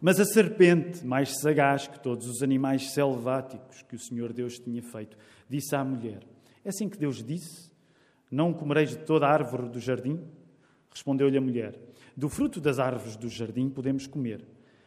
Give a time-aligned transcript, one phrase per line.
[0.00, 4.82] Mas a serpente, mais sagaz que todos os animais selváticos que o Senhor Deus tinha
[4.82, 5.16] feito,
[5.48, 6.20] disse à mulher:
[6.64, 7.68] É assim que Deus disse?
[8.30, 10.20] Não comereis de toda a árvore do jardim?
[10.90, 11.74] Respondeu-lhe a mulher:
[12.16, 14.44] Do fruto das árvores do jardim podemos comer.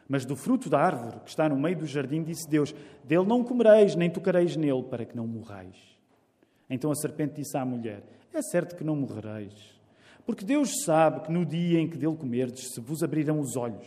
[0.08, 2.73] Mas do fruto da árvore que está no meio do jardim, disse Deus:
[3.04, 5.75] Dele não comereis, nem tocareis nele, para que não morrais.
[6.70, 8.04] Então a serpente disse à mulher:
[8.34, 9.54] É certo que não morrereis.
[10.25, 13.86] Porque Deus sabe que no dia em que dele comerdes, se vos abrirão os olhos,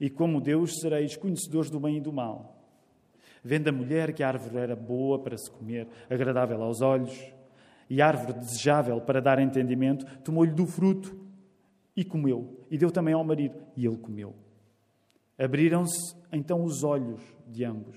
[0.00, 2.56] e como Deus sereis conhecedores do bem e do mal.
[3.44, 7.12] Vendo a mulher que a árvore era boa para se comer, agradável aos olhos,
[7.88, 11.18] e árvore desejável para dar entendimento, tomou-lhe do fruto
[11.96, 14.34] e comeu, e deu também ao marido, e ele comeu.
[15.38, 17.96] Abriram-se então os olhos de ambos,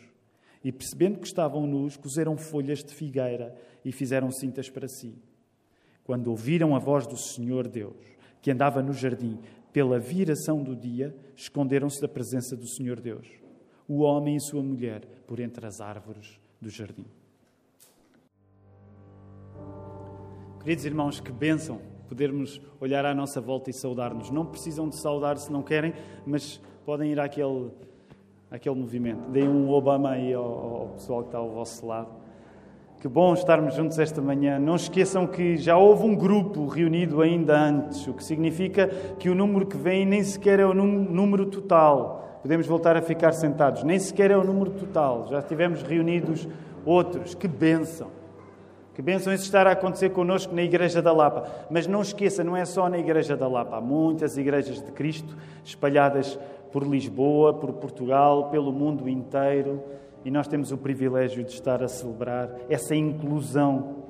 [0.63, 5.13] e percebendo que estavam nus, cozeram folhas de figueira e fizeram cintas para si.
[6.03, 7.97] Quando ouviram a voz do Senhor Deus,
[8.41, 9.39] que andava no jardim,
[9.73, 13.27] pela viração do dia, esconderam-se da presença do Senhor Deus,
[13.88, 17.08] o homem e sua mulher, por entre as árvores do jardim.
[20.59, 24.30] Queridos irmãos, que bênção podermos olhar à nossa volta e saudar-nos.
[24.30, 25.94] Não precisam de saudar se não querem,
[26.25, 27.72] mas podem ir àquele,
[28.52, 29.30] àquele movimento.
[29.31, 32.22] Deem um Obama aí ao, ao pessoal que está ao vosso lado.
[33.04, 34.58] Que bom estarmos juntos esta manhã.
[34.58, 38.88] Não esqueçam que já houve um grupo reunido ainda antes, o que significa
[39.20, 42.40] que o número que vem nem sequer é o número total.
[42.42, 45.28] Podemos voltar a ficar sentados, nem sequer é o número total.
[45.30, 46.48] Já tivemos reunidos
[46.86, 47.36] outros.
[47.36, 48.08] Que bênção!
[48.94, 51.44] Que bênção isso estar a acontecer connosco na Igreja da Lapa.
[51.70, 53.76] Mas não esqueça, não é só na Igreja da Lapa.
[53.76, 56.40] Há muitas igrejas de Cristo espalhadas
[56.72, 59.84] por Lisboa, por Portugal, pelo mundo inteiro.
[60.25, 64.03] E nós temos o privilégio de estar a celebrar essa inclusão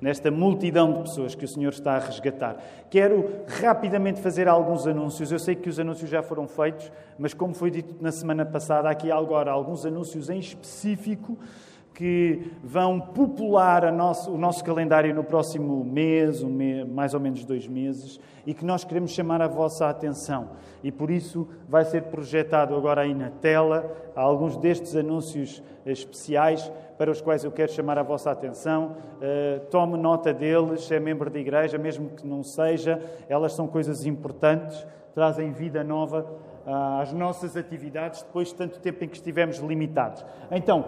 [0.00, 2.56] nesta multidão de pessoas que o Senhor está a resgatar.
[2.88, 3.28] Quero
[3.60, 5.32] rapidamente fazer alguns anúncios.
[5.32, 8.88] Eu sei que os anúncios já foram feitos, mas como foi dito na semana passada,
[8.88, 11.36] aqui agora alguns anúncios em específico
[11.98, 17.44] que vão popular nosso, o nosso calendário no próximo mês, um mês, mais ou menos
[17.44, 20.50] dois meses, e que nós queremos chamar a vossa atenção.
[20.80, 27.10] E por isso vai ser projetado agora aí na tela alguns destes anúncios especiais para
[27.10, 28.94] os quais eu quero chamar a vossa atenção.
[29.16, 34.06] Uh, tome nota deles, é membro da igreja, mesmo que não seja, elas são coisas
[34.06, 34.86] importantes,
[35.16, 36.24] trazem vida nova
[36.64, 40.24] uh, às nossas atividades depois de tanto tempo em que estivemos limitados.
[40.52, 40.84] Então,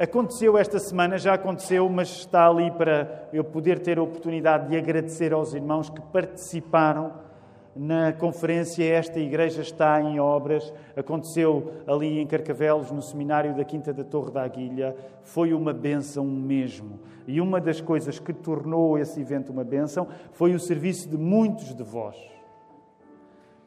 [0.00, 4.74] Aconteceu esta semana, já aconteceu, mas está ali para eu poder ter a oportunidade de
[4.74, 7.12] agradecer aos irmãos que participaram
[7.76, 10.72] na conferência Esta Igreja está em obras.
[10.96, 14.96] Aconteceu ali em Carcavelos, no seminário da Quinta da Torre da Aguilha.
[15.22, 16.98] Foi uma benção mesmo.
[17.26, 21.74] E uma das coisas que tornou esse evento uma benção foi o serviço de muitos
[21.74, 22.16] de vós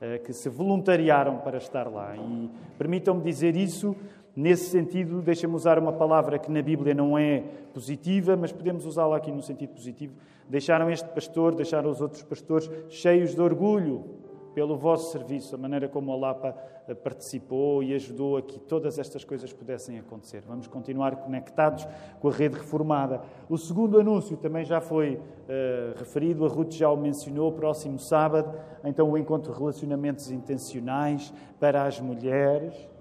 [0.01, 2.15] eh, que se voluntariaram para estar lá.
[2.17, 3.95] E permitam-me dizer isso
[4.35, 9.17] Nesse sentido, deixa-me usar uma palavra que na Bíblia não é positiva, mas podemos usá-la
[9.17, 10.15] aqui no sentido positivo.
[10.49, 14.23] Deixaram este pastor, deixaram os outros pastores cheios de orgulho
[14.53, 16.55] pelo vosso serviço, a maneira como a Lapa
[16.87, 20.43] eh, participou e ajudou a que todas estas coisas pudessem acontecer.
[20.47, 21.87] Vamos continuar conectados
[22.19, 23.21] com a rede reformada.
[23.49, 28.53] O segundo anúncio também já foi uh, referido, a Ruth já o mencionou, próximo sábado,
[28.83, 32.92] então o encontro de relacionamentos intencionais para as mulheres.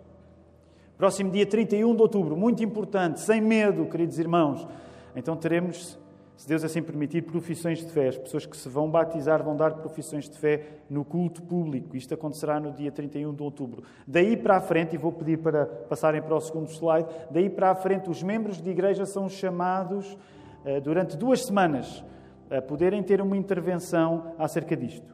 [1.03, 4.65] Próximo dia 31 de outubro, muito importante, sem medo, queridos irmãos.
[5.17, 5.99] Então teremos,
[6.37, 8.07] se Deus assim permitir, profissões de fé.
[8.07, 11.97] As pessoas que se vão batizar vão dar profissões de fé no culto público.
[11.97, 13.83] Isto acontecerá no dia 31 de outubro.
[14.07, 17.73] Daí para a frente, e vou pedir para passarem para o segundo slide, daí para
[17.73, 20.17] a frente os membros de igreja são chamados
[20.65, 22.05] eh, durante duas semanas
[22.49, 25.13] a poderem ter uma intervenção acerca disto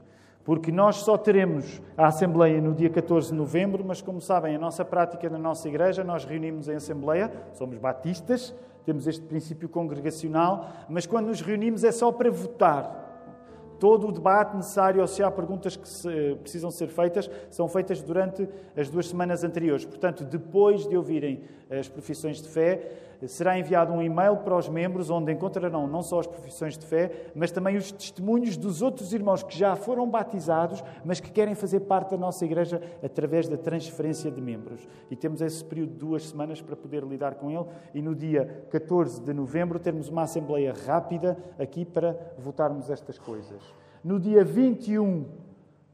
[0.49, 4.59] porque nós só teremos a Assembleia no dia 14 de novembro, mas como sabem, a
[4.59, 10.67] nossa prática na nossa igreja, nós reunimos em Assembleia, somos batistas, temos este princípio congregacional,
[10.89, 13.77] mas quando nos reunimos é só para votar.
[13.79, 18.01] Todo o debate necessário, ou se há perguntas que se, precisam ser feitas, são feitas
[18.01, 19.85] durante as duas semanas anteriores.
[19.85, 22.91] Portanto, depois de ouvirem as profissões de fé,
[23.27, 27.11] será enviado um e-mail para os membros onde encontrarão não só as profissões de fé,
[27.35, 31.81] mas também os testemunhos dos outros irmãos que já foram batizados, mas que querem fazer
[31.81, 34.87] parte da nossa igreja através da transferência de membros.
[35.11, 38.67] E temos esse período de duas semanas para poder lidar com ele e no dia
[38.71, 43.63] 14 de novembro termos uma assembleia rápida aqui para votarmos estas coisas.
[44.05, 45.25] No dia 21,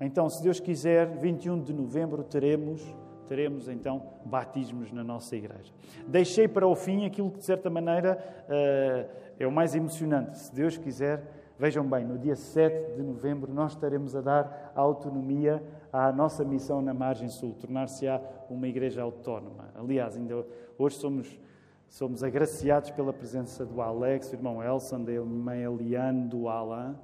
[0.00, 2.82] então, se Deus quiser, 21 de novembro teremos
[3.24, 5.72] teremos então batismos na nossa igreja.
[6.06, 8.18] Deixei para o fim aquilo que, de certa maneira,
[8.48, 9.06] eh,
[9.38, 10.38] é o mais emocionante.
[10.38, 11.22] Se Deus quiser,
[11.58, 15.62] vejam bem, no dia 7 de novembro nós estaremos a dar autonomia
[15.92, 19.68] à nossa missão na margem sul, tornar-se-á uma igreja autónoma.
[19.74, 20.44] Aliás, ainda
[20.78, 21.40] hoje somos,
[21.88, 26.96] somos agraciados pela presença do Alex, do irmão Elson, da irmã Eliane, do Alain,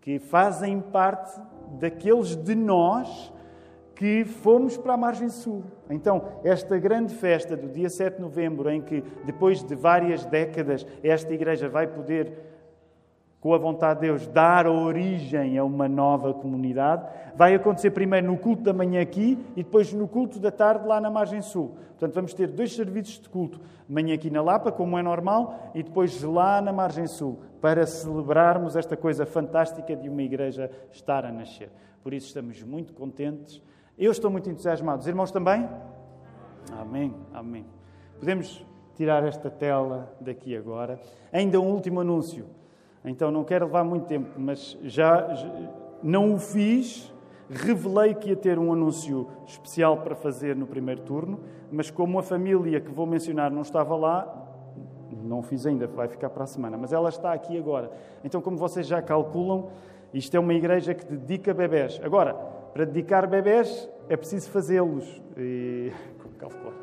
[0.00, 1.40] que fazem parte
[1.78, 3.32] daqueles de nós
[4.02, 5.62] que fomos para a margem sul.
[5.88, 10.84] Então, esta grande festa do dia 7 de novembro, em que depois de várias décadas
[11.04, 12.32] esta igreja vai poder
[13.40, 17.06] com a vontade de Deus, dar origem a uma nova comunidade.
[17.36, 21.00] Vai acontecer primeiro no culto da manhã aqui e depois no culto da tarde lá
[21.00, 21.76] na margem sul.
[21.90, 23.60] Portanto, vamos ter dois serviços de culto.
[23.88, 28.74] Manhã aqui na Lapa, como é normal, e depois lá na margem sul, para celebrarmos
[28.74, 31.70] esta coisa fantástica de uma igreja estar a nascer.
[32.02, 33.62] Por isso estamos muito contentes.
[33.98, 35.00] Eu estou muito entusiasmado.
[35.00, 35.68] Os irmãos também?
[36.80, 37.66] Amém, amém.
[38.18, 40.98] Podemos tirar esta tela daqui agora.
[41.32, 42.46] Ainda um último anúncio.
[43.04, 45.48] Então não quero levar muito tempo, mas já, já
[46.02, 47.12] não o fiz.
[47.50, 51.40] Revelei que ia ter um anúncio especial para fazer no primeiro turno,
[51.70, 54.42] mas como a família que vou mencionar não estava lá,
[55.22, 57.90] não fiz ainda, vai ficar para a semana, mas ela está aqui agora.
[58.24, 59.68] Então, como vocês já calculam,
[60.14, 62.00] isto é uma igreja que dedica bebés.
[62.02, 62.34] Agora,
[62.72, 65.22] para dedicar bebés é preciso fazê-los.
[65.36, 65.92] E...
[66.18, 66.74] Como calculam?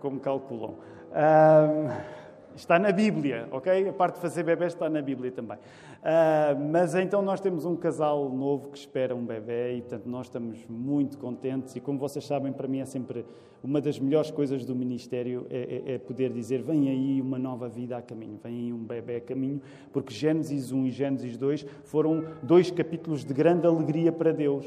[0.00, 0.78] Como calculam?
[1.12, 2.23] Um...
[2.56, 3.88] Está na Bíblia, ok?
[3.88, 5.56] A parte de fazer bebê está na Bíblia também.
[5.56, 10.26] Uh, mas então nós temos um casal novo que espera um bebê e, portanto, nós
[10.26, 11.74] estamos muito contentes.
[11.74, 13.24] E como vocês sabem, para mim é sempre
[13.62, 17.68] uma das melhores coisas do ministério é, é, é poder dizer: vem aí uma nova
[17.68, 19.60] vida a caminho, vem aí um bebê a caminho,
[19.92, 24.66] porque Gênesis 1 e Gênesis 2 foram dois capítulos de grande alegria para Deus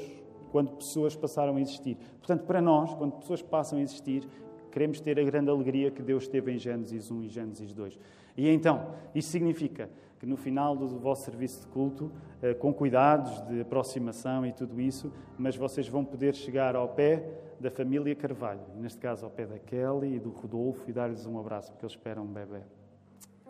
[0.51, 1.97] quando pessoas passaram a existir.
[2.19, 4.27] Portanto, para nós, quando pessoas passam a existir,
[4.71, 7.99] Queremos ter a grande alegria que Deus teve em Gênesis 1 e Gênesis 2.
[8.35, 12.11] E então, isso significa que no final do vosso serviço de culto,
[12.41, 17.23] eh, com cuidados de aproximação e tudo isso, mas vocês vão poder chegar ao pé
[17.59, 21.39] da família Carvalho, neste caso ao pé da Kelly e do Rodolfo, e dar-lhes um
[21.39, 22.61] abraço, porque eles esperam um bebê.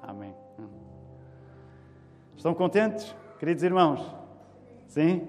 [0.01, 0.33] Amém.
[2.35, 4.15] Estão contentes, queridos irmãos?
[4.87, 5.27] Sim?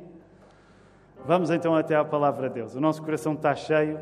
[1.25, 2.75] Vamos então até à palavra de Deus.
[2.75, 3.99] O nosso coração está cheio.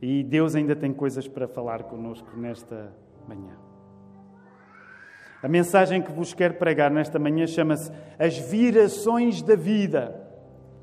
[0.00, 2.92] E Deus ainda tem coisas para falar conosco nesta
[3.28, 3.56] manhã.
[5.42, 10.28] A mensagem que vos quero pregar nesta manhã chama-se As Virações da Vida.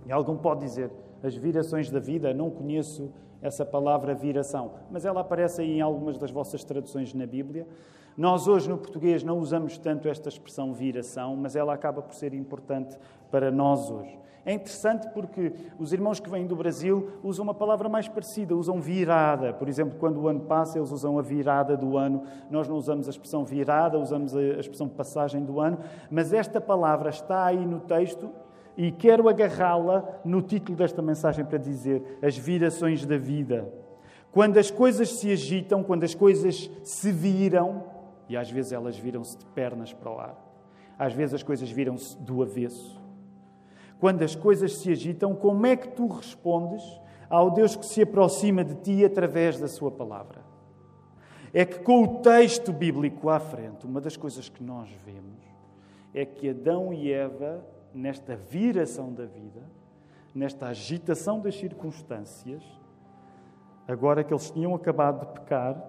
[0.06, 0.90] E algum pode dizer,
[1.24, 3.12] as virações da vida, não conheço
[3.42, 7.68] essa palavra viração, mas ela aparece aí em algumas das vossas traduções na Bíblia.
[8.16, 12.34] Nós hoje no português não usamos tanto esta expressão viração, mas ela acaba por ser
[12.34, 12.98] importante
[13.30, 14.18] para nós hoje.
[14.48, 18.80] É interessante porque os irmãos que vêm do Brasil usam uma palavra mais parecida, usam
[18.80, 19.54] virada.
[19.54, 22.24] Por exemplo, quando o ano passa, eles usam a virada do ano.
[22.50, 25.80] Nós não usamos a expressão virada, usamos a expressão passagem do ano.
[26.10, 28.30] Mas esta palavra está aí no texto
[28.78, 33.68] e quero agarrá-la no título desta mensagem para dizer as virações da vida.
[34.32, 37.84] Quando as coisas se agitam, quando as coisas se viram,
[38.30, 40.38] e às vezes elas viram-se de pernas para o ar,
[40.98, 43.06] às vezes as coisas viram-se do avesso.
[44.00, 46.84] Quando as coisas se agitam, como é que tu respondes
[47.30, 50.42] ao Deus que se aproxima de ti através da Sua palavra?
[51.54, 55.42] É que com o texto bíblico à frente, uma das coisas que nós vemos
[56.14, 59.64] é que Adão e Eva, nesta viração da vida,
[60.34, 62.64] nesta agitação das circunstâncias,
[63.88, 65.83] agora que eles tinham acabado de pecar,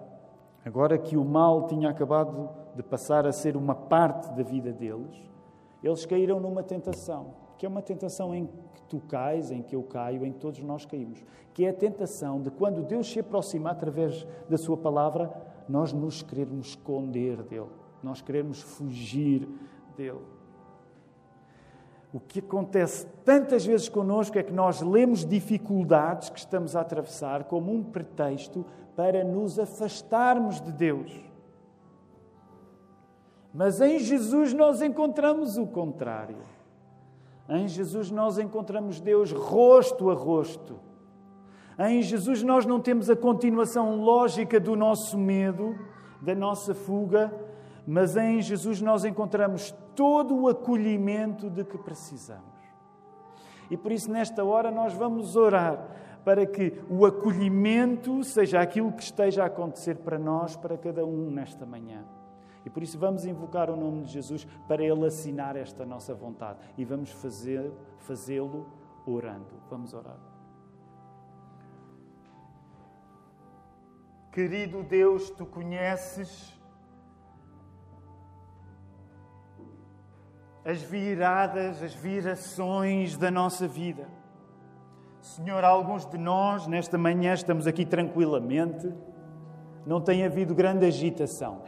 [0.65, 5.15] agora que o mal tinha acabado de passar a ser uma parte da vida deles,
[5.83, 9.83] eles caíram numa tentação que é uma tentação em que tu cais, em que eu
[9.83, 11.21] caio, em que todos nós caímos,
[11.53, 15.29] que é a tentação de quando Deus se aproxima através da Sua palavra,
[15.67, 17.67] nós nos querermos esconder dele,
[18.01, 19.45] nós queremos fugir
[19.97, 20.21] dele.
[22.13, 27.43] O que acontece tantas vezes connosco é que nós lemos dificuldades que estamos a atravessar
[27.43, 31.11] como um pretexto para nos afastarmos de Deus.
[33.53, 36.37] Mas em Jesus nós encontramos o contrário.
[37.49, 40.79] Em Jesus nós encontramos Deus rosto a rosto.
[41.79, 45.75] Em Jesus nós não temos a continuação lógica do nosso medo,
[46.21, 47.33] da nossa fuga,
[47.87, 52.59] mas em Jesus nós encontramos todo o acolhimento de que precisamos.
[53.71, 55.87] E por isso, nesta hora, nós vamos orar
[56.23, 61.31] para que o acolhimento seja aquilo que esteja a acontecer para nós, para cada um
[61.31, 62.03] nesta manhã.
[62.69, 66.59] E por isso vamos invocar o nome de Jesus para Ele assinar esta nossa vontade.
[66.77, 67.09] E vamos
[67.97, 68.67] fazê-lo
[69.07, 69.47] orando.
[69.71, 70.19] Vamos orar.
[74.31, 76.55] Querido Deus, tu conheces
[80.63, 84.07] as viradas, as virações da nossa vida.
[85.21, 88.93] Senhor, alguns de nós, nesta manhã, estamos aqui tranquilamente,
[89.87, 91.63] não tem havido grande agitação.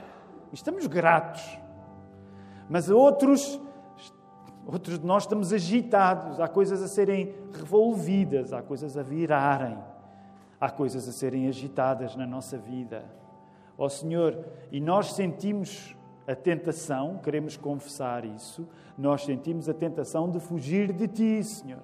[0.54, 1.60] Estamos gratos.
[2.70, 3.60] Mas outros,
[4.66, 9.78] outros de nós estamos agitados, há coisas a serem revolvidas, há coisas a virarem,
[10.60, 13.04] há coisas a serem agitadas na nossa vida.
[13.78, 15.96] Ó oh, Senhor, e nós sentimos
[16.28, 18.68] a tentação, queremos confessar isso,
[18.98, 21.82] nós sentimos a tentação de fugir de Ti, Senhor.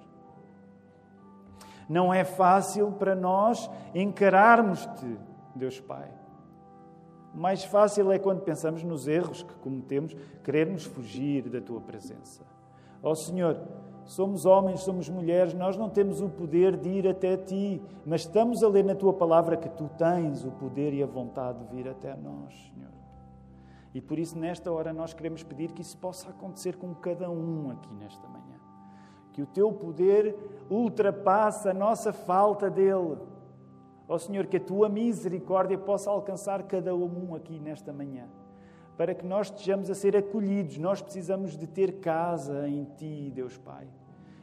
[1.88, 5.18] Não é fácil para nós encararmos-te,
[5.54, 6.08] Deus Pai.
[7.38, 12.42] Mais fácil é quando pensamos nos erros que cometemos, querermos fugir da tua presença.
[13.00, 13.60] Ó oh, Senhor,
[14.04, 18.64] somos homens, somos mulheres, nós não temos o poder de ir até ti, mas estamos
[18.64, 21.88] a ler na tua palavra que tu tens o poder e a vontade de vir
[21.88, 22.90] até nós, Senhor.
[23.94, 27.70] E por isso, nesta hora, nós queremos pedir que isso possa acontecer com cada um
[27.70, 28.58] aqui nesta manhã.
[29.32, 30.36] Que o teu poder
[30.68, 33.16] ultrapasse a nossa falta dele
[34.08, 38.26] Ó oh, Senhor, que a tua misericórdia possa alcançar cada um aqui nesta manhã,
[38.96, 40.78] para que nós estejamos a ser acolhidos.
[40.78, 43.86] Nós precisamos de ter casa em Ti, Deus Pai.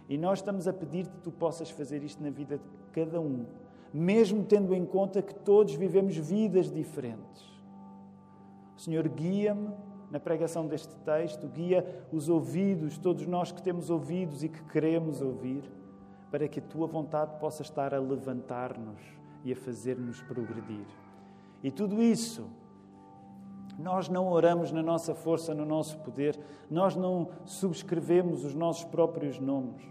[0.07, 3.47] E nós estamos a pedir que Tu possas fazer isto na vida de cada um,
[3.91, 7.43] mesmo tendo em conta que todos vivemos vidas diferentes.
[8.77, 9.71] Senhor, guia-me
[10.11, 15.23] na pregação deste texto, guia os ouvidos, todos nós que temos ouvidos e que queremos
[15.23, 15.63] ouvir,
[16.29, 19.14] para que a Tua vontade possa estar a levantar-nos
[19.45, 20.85] e a fazer-nos progredir.
[21.63, 22.49] E tudo isso,
[23.79, 26.37] nós não oramos na nossa força, no nosso poder,
[26.69, 29.83] nós não subscrevemos os nossos próprios nomes,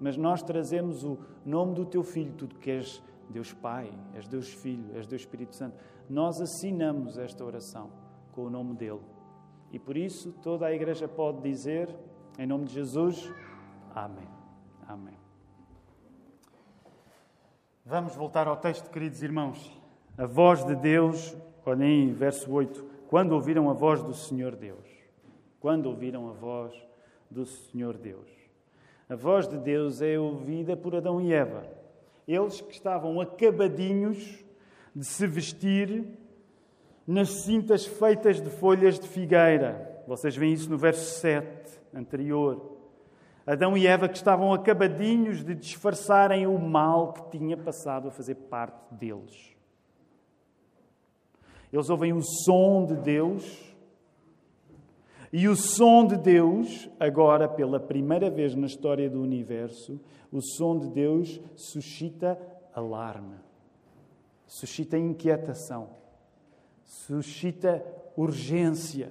[0.00, 4.52] mas nós trazemos o nome do Teu Filho, tudo que és Deus Pai, és Deus
[4.52, 5.76] Filho, és Deus Espírito Santo.
[6.08, 7.90] Nós assinamos esta oração
[8.32, 9.00] com o nome dele.
[9.72, 11.94] E por isso toda a igreja pode dizer,
[12.38, 13.30] em nome de Jesus,
[13.94, 14.28] Amém.
[14.86, 15.27] Amém.
[17.88, 19.80] Vamos voltar ao texto, queridos irmãos.
[20.18, 22.84] A voz de Deus, olhem aí, verso 8.
[23.08, 24.86] Quando ouviram a voz do Senhor Deus.
[25.58, 26.74] Quando ouviram a voz
[27.30, 28.28] do Senhor Deus.
[29.08, 31.66] A voz de Deus é ouvida por Adão e Eva.
[32.26, 34.44] Eles que estavam acabadinhos
[34.94, 36.04] de se vestir
[37.06, 40.04] nas cintas feitas de folhas de figueira.
[40.06, 42.77] Vocês veem isso no verso 7 anterior.
[43.50, 48.34] Adão e Eva que estavam acabadinhos de disfarçarem o mal que tinha passado a fazer
[48.34, 49.56] parte deles.
[51.72, 53.74] Eles ouvem o som de Deus
[55.32, 59.98] e o som de Deus, agora pela primeira vez na história do universo,
[60.30, 62.38] o som de Deus suscita
[62.74, 63.36] alarme,
[64.46, 65.88] suscita inquietação,
[66.84, 67.82] suscita
[68.14, 69.10] urgência.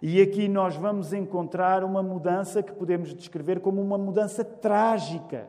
[0.00, 5.48] E aqui nós vamos encontrar uma mudança que podemos descrever como uma mudança trágica.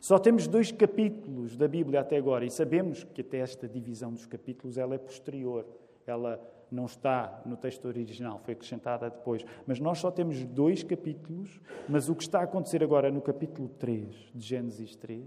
[0.00, 4.26] Só temos dois capítulos da Bíblia até agora e sabemos que até esta divisão dos
[4.26, 5.66] capítulos ela é posterior.
[6.06, 9.44] Ela não está no texto original, foi acrescentada depois.
[9.66, 13.68] Mas nós só temos dois capítulos, mas o que está a acontecer agora no capítulo
[13.78, 15.24] 3 de Gênesis 3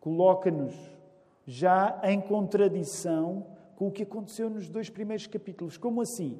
[0.00, 0.74] coloca-nos
[1.46, 3.46] já em contradição
[3.76, 5.76] com o que aconteceu nos dois primeiros capítulos.
[5.76, 6.38] Como assim?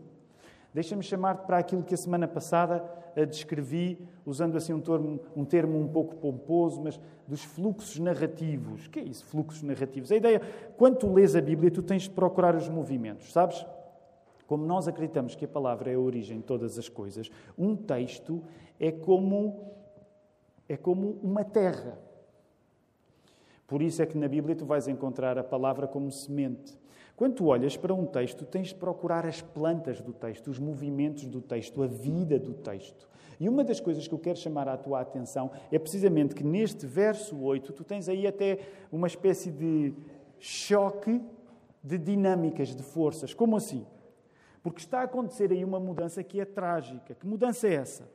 [0.72, 2.84] Deixa-me chamar-te para aquilo que a semana passada
[3.26, 8.86] descrevi, usando assim um termo, um termo um pouco pomposo, mas dos fluxos narrativos.
[8.86, 10.12] O que é isso, fluxos narrativos?
[10.12, 10.40] A ideia,
[10.76, 13.64] quando tu lês a Bíblia, tu tens de procurar os movimentos, sabes?
[14.46, 18.42] Como nós acreditamos que a palavra é a origem de todas as coisas, um texto
[18.78, 19.74] é como,
[20.68, 21.98] é como uma terra.
[23.66, 26.77] Por isso é que na Bíblia tu vais encontrar a palavra como semente.
[27.18, 31.24] Quando tu olhas para um texto, tens de procurar as plantas do texto, os movimentos
[31.24, 33.08] do texto, a vida do texto.
[33.40, 36.86] E uma das coisas que eu quero chamar a tua atenção é precisamente que neste
[36.86, 38.60] verso 8 tu tens aí até
[38.92, 39.92] uma espécie de
[40.38, 41.20] choque
[41.82, 43.34] de dinâmicas, de forças.
[43.34, 43.84] Como assim?
[44.62, 47.16] Porque está a acontecer aí uma mudança que é trágica.
[47.16, 48.08] Que mudança é essa?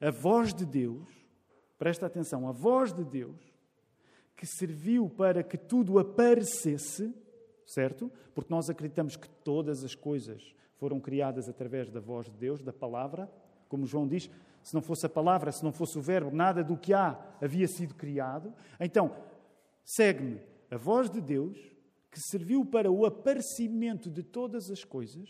[0.00, 1.06] A voz de Deus,
[1.78, 3.36] presta atenção, a voz de Deus,
[4.34, 7.14] que serviu para que tudo aparecesse,
[7.66, 8.10] certo?
[8.34, 12.72] Porque nós acreditamos que todas as coisas foram criadas através da voz de Deus, da
[12.72, 13.30] palavra.
[13.68, 14.30] Como João diz,
[14.62, 17.66] se não fosse a palavra, se não fosse o verbo, nada do que há havia
[17.66, 18.54] sido criado.
[18.78, 19.14] Então,
[19.84, 21.58] segue-me a voz de Deus,
[22.10, 25.28] que serviu para o aparecimento de todas as coisas,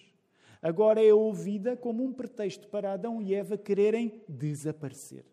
[0.63, 5.25] agora é ouvida como um pretexto para Adão e Eva quererem desaparecer.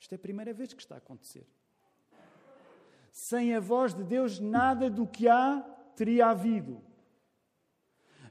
[0.00, 1.46] Isto é a primeira vez que está a acontecer.
[3.18, 5.64] Sem a voz de Deus, nada do que há
[5.96, 6.82] teria havido.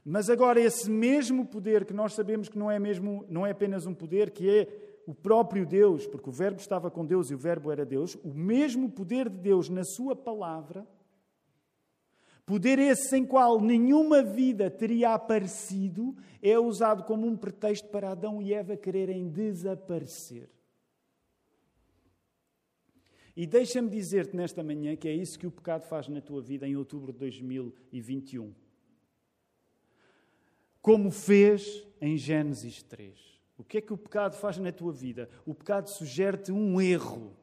[0.04, 3.84] Mas agora esse mesmo poder que nós sabemos que não é mesmo, não é apenas
[3.84, 7.38] um poder, que é o próprio Deus, porque o Verbo estava com Deus e o
[7.38, 10.86] Verbo era Deus, o mesmo poder de Deus na Sua palavra,
[12.46, 18.40] poder esse sem qual nenhuma vida teria aparecido, é usado como um pretexto para Adão
[18.40, 20.55] e Eva quererem desaparecer.
[23.36, 26.66] E deixa-me dizer-te nesta manhã que é isso que o pecado faz na tua vida
[26.66, 28.54] em outubro de 2021.
[30.80, 33.36] Como fez em Gênesis 3.
[33.58, 35.28] O que é que o pecado faz na tua vida?
[35.44, 37.36] O pecado sugere-te um erro,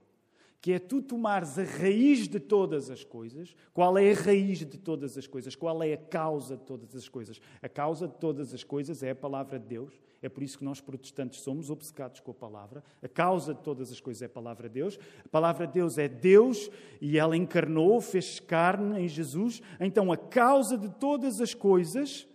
[0.63, 3.53] que é tu tomares a raiz de todas as coisas.
[3.74, 5.58] Qual é a raiz de todas as coisas?
[5.58, 7.41] Qual é a causa de todas as coisas?
[7.62, 9.91] A causa de todas as coisas é a palavra de Deus.
[10.22, 12.82] É por isso que nós protestantes somos obcecados com a palavra.
[13.01, 14.98] A causa de todas as coisas é a palavra de Deus.
[15.25, 16.70] A palavra de Deus é Deus
[17.01, 19.62] e ela encarnou, fez carne em Jesus.
[19.82, 22.25] Então a causa de todas as coisas,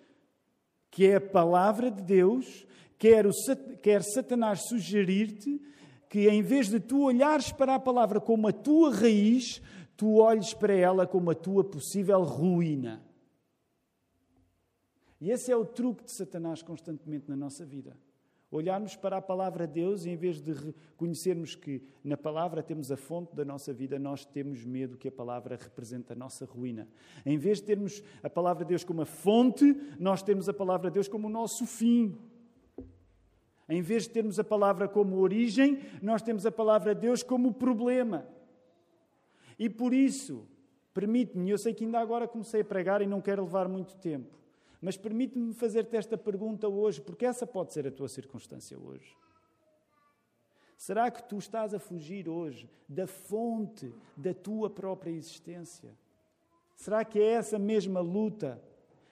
[0.91, 2.67] que é a palavra de Deus,
[2.99, 3.31] quer, o,
[3.81, 5.67] quer Satanás sugerir-te
[6.09, 9.61] que, em vez de tu olhares para a palavra como a tua raiz,
[9.97, 13.03] tu olhes para ela como a tua possível ruína.
[15.21, 17.97] E esse é o truque de Satanás constantemente na nossa vida.
[18.51, 22.91] Olharmos para a palavra de Deus e, em vez de reconhecermos que na palavra temos
[22.91, 26.89] a fonte da nossa vida, nós temos medo que a palavra represente a nossa ruína.
[27.27, 30.89] Em vez de termos a palavra de Deus como a fonte, nós temos a palavra
[30.91, 32.17] de Deus como o nosso fim.
[33.69, 37.53] Em vez de termos a palavra como origem, nós temos a palavra de Deus como
[37.53, 38.27] problema.
[39.59, 40.49] E por isso,
[40.95, 44.39] permite-me, eu sei que ainda agora comecei a pregar e não quero levar muito tempo,
[44.81, 49.15] mas permite-me fazer-te esta pergunta hoje, porque essa pode ser a tua circunstância hoje.
[50.77, 55.93] Será que tu estás a fugir hoje da fonte da tua própria existência?
[56.77, 58.63] Será que é essa mesma luta,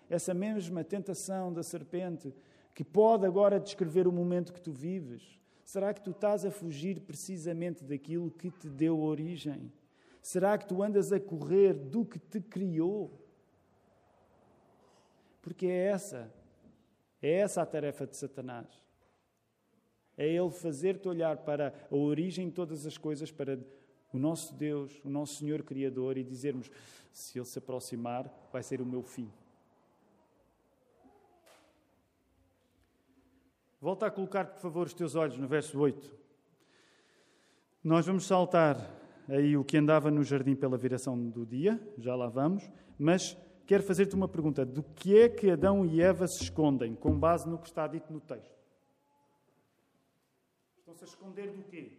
[0.08, 2.32] essa mesma tentação da serpente
[2.76, 5.40] que pode agora descrever o momento que tu vives?
[5.64, 9.72] Será que tu estás a fugir precisamente daquilo que te deu origem?
[10.20, 13.18] Será que tu andas a correr do que te criou?
[15.40, 16.30] Porque é essa,
[17.22, 18.68] é essa a tarefa de Satanás.
[20.14, 23.58] É ele fazer-te olhar para a origem de todas as coisas, para
[24.12, 26.70] o nosso Deus, o nosso Senhor Criador e dizermos:
[27.10, 29.32] se ele se aproximar, vai ser o meu fim.
[33.86, 36.12] Volta a colocar, por favor, os teus olhos no verso 8.
[37.84, 38.76] Nós vamos saltar
[39.28, 42.68] aí o que andava no jardim pela viração do dia, já lá vamos,
[42.98, 47.16] mas quero fazer-te uma pergunta: do que é que Adão e Eva se escondem, com
[47.16, 48.58] base no que está dito no texto?
[50.78, 51.92] Estão-se a esconder do quê?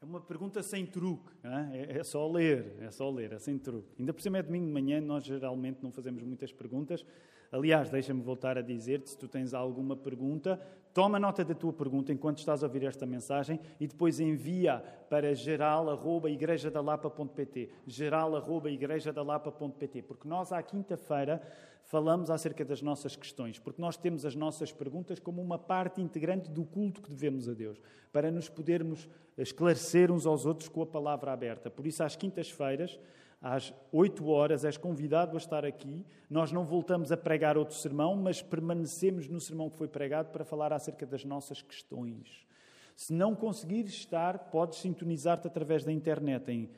[0.00, 1.98] É uma pergunta sem truque, é?
[1.98, 2.02] é?
[2.02, 3.96] só ler, é só ler, é sem truque.
[3.98, 7.04] Ainda por cima é domingo de manhã, nós geralmente não fazemos muitas perguntas,
[7.52, 10.60] Aliás, deixa-me voltar a dizer-te, se tu tens alguma pergunta,
[10.94, 15.34] toma nota da tua pergunta enquanto estás a ouvir esta mensagem e depois envia para
[15.34, 21.42] geral.igrejadalapa.pt geral.igrejadalapa.pt Porque nós, à quinta-feira,
[21.90, 26.48] falamos acerca das nossas questões, porque nós temos as nossas perguntas como uma parte integrante
[26.48, 30.86] do culto que devemos a Deus, para nos podermos esclarecer uns aos outros com a
[30.86, 31.68] palavra aberta.
[31.68, 32.96] Por isso, às quintas-feiras,
[33.42, 36.06] às 8 horas, és convidado a estar aqui.
[36.30, 40.44] Nós não voltamos a pregar outro sermão, mas permanecemos no sermão que foi pregado para
[40.44, 42.46] falar acerca das nossas questões.
[42.94, 46.70] Se não conseguires estar, podes sintonizar-te através da internet em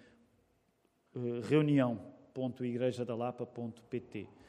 [1.15, 4.41] uh, reunião.igrejadalapa.pt.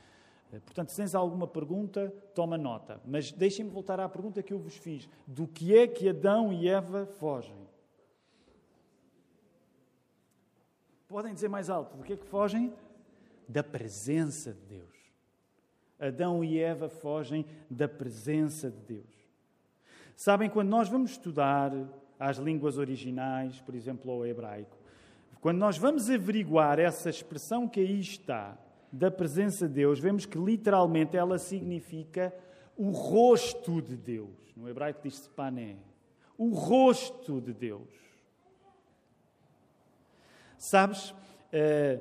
[0.53, 3.01] Eh, portanto, se tens alguma pergunta, toma nota.
[3.05, 6.69] Mas deixem-me voltar à pergunta que eu vos fiz: do que é que Adão e
[6.69, 7.67] Eva fogem?
[11.07, 12.71] Podem dizer mais alto: do que é que fogem?
[13.47, 14.93] Da presença de Deus.
[15.99, 19.13] Adão e Eva fogem da presença de Deus.
[20.15, 21.71] Sabem, quando nós vamos estudar
[22.19, 24.77] as línguas originais, por exemplo, ao hebraico,
[25.41, 28.57] quando nós vamos averiguar essa expressão que aí está,
[28.93, 32.31] da presença de Deus, vemos que literalmente ela significa
[32.77, 34.53] o rosto de Deus.
[34.55, 35.77] No hebraico diz-se pané.
[36.37, 37.89] O rosto de Deus.
[40.59, 41.13] Sabes,
[41.51, 41.99] eh,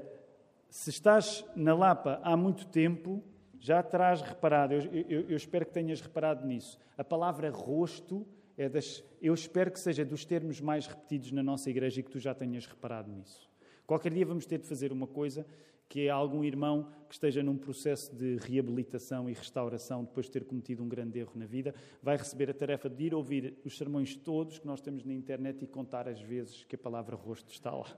[0.69, 3.25] se estás na Lapa há muito tempo,
[3.59, 6.79] já terás reparado, eu, eu, eu, espero que tenhas reparado nisso.
[6.99, 8.27] A palavra rosto
[8.57, 9.03] é das.
[9.21, 12.35] Eu espero que seja dos termos mais repetidos na nossa igreja e que tu já
[12.35, 13.51] tenhas reparado nisso.
[13.87, 15.47] Qualquer dia vamos ter de fazer uma coisa
[15.93, 20.43] que é algum irmão que esteja num processo de reabilitação e restauração depois de ter
[20.43, 24.17] cometido um grande erro na vida, vai receber a tarefa de ir ouvir os sermões
[24.17, 27.71] todos que nós temos na internet e contar as vezes que a palavra rosto está
[27.71, 27.95] lá.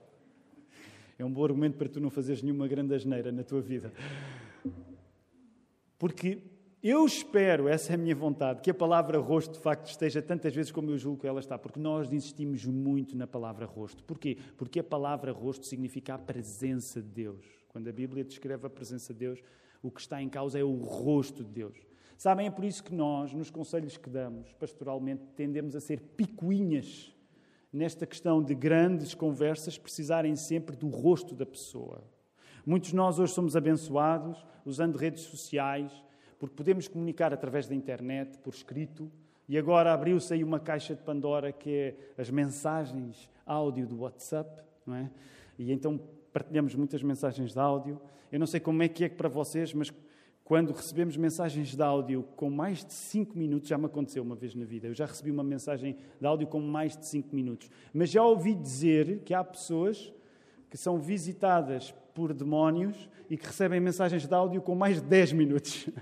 [1.17, 3.93] É um bom argumento para tu não fazeres nenhuma grande asneira na tua vida.
[5.97, 6.43] Porque
[6.83, 10.53] Eu espero, essa é a minha vontade, que a palavra rosto de facto esteja tantas
[10.53, 14.03] vezes como eu julgo que ela está, porque nós insistimos muito na palavra rosto.
[14.03, 14.37] Porquê?
[14.59, 17.64] Porque a palavra rosto significa a presença de Deus.
[17.75, 19.43] Quando a Bíblia descreve a presença de Deus,
[19.83, 21.77] o que está em causa é o rosto de Deus.
[22.17, 27.13] Sabem, é por isso que nós, nos conselhos que damos, pastoralmente, tendemos a ser picuinhas
[27.73, 32.05] nesta questão de grandes conversas precisarem sempre do rosto da pessoa.
[32.65, 35.91] Muitos de nós hoje somos abençoados usando redes sociais,
[36.39, 39.11] porque podemos comunicar através da internet, por escrito,
[39.49, 44.63] e agora abriu-se aí uma caixa de Pandora que é as mensagens áudio do WhatsApp,
[44.87, 45.11] não é?
[45.59, 46.01] E então
[46.35, 48.01] partilhamos muitas mensagens de áudio.
[48.33, 49.95] Eu não sei como é que é para vocês, mas
[50.43, 54.53] quando recebemos mensagens de áudio com mais de 5 minutos, já me aconteceu uma vez
[54.55, 58.11] na vida, eu já recebi uma mensagem de áudio com mais de 5 minutos, mas
[58.11, 60.13] já ouvi dizer que há pessoas
[60.69, 65.33] que são visitadas por demónios e que recebem mensagens de áudio com mais de 10
[65.33, 65.89] minutos.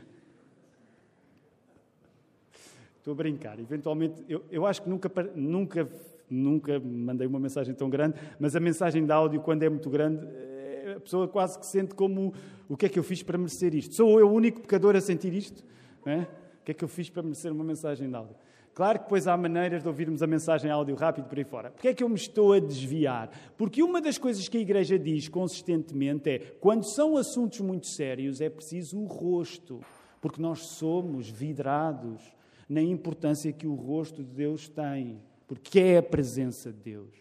[2.97, 3.61] Estou a brincar.
[3.61, 5.89] Eventualmente, eu, eu acho que nunca, nunca,
[6.33, 10.27] nunca mandei uma mensagem tão grande, mas a mensagem de áudio, quando é muito grande,
[10.27, 12.33] eh, a pessoa quase que sente como
[12.69, 13.95] o que é que eu fiz para merecer isto?
[13.95, 15.65] Sou eu o único pecador a sentir isto?
[16.07, 16.21] É?
[16.21, 18.37] O que é que eu fiz para merecer uma mensagem de áudio?
[18.75, 21.71] Claro que depois há maneiras de ouvirmos a mensagem áudio rápido por aí fora.
[21.71, 23.31] Porquê é que eu me estou a desviar?
[23.59, 28.41] Porque uma das coisas que a Igreja diz consistentemente é quando são assuntos muito sérios
[28.41, 29.81] é preciso o rosto.
[30.23, 32.23] Porque nós somos vidrados
[32.67, 35.21] na importância que o rosto de Deus tem,
[35.53, 37.15] porque é a presença de Deus.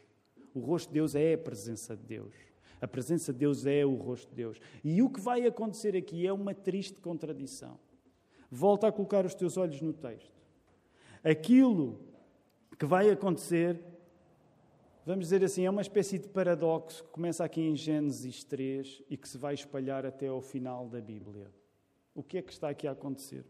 [0.54, 2.34] O rosto de Deus é a presença de Deus.
[2.80, 4.58] A presença de Deus é o rosto de Deus.
[4.86, 7.78] E o que vai acontecer aqui é uma triste contradição.
[8.50, 10.32] Volta a colocar os teus olhos no texto.
[11.22, 12.00] Aquilo
[12.80, 13.78] que vai acontecer,
[15.06, 19.18] vamos dizer assim, é uma espécie de paradoxo que começa aqui em Gênesis 3 e
[19.18, 21.52] que se vai espalhar até ao final da Bíblia.
[22.16, 23.44] O que é que está aqui a acontecer?